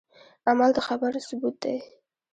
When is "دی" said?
1.63-1.77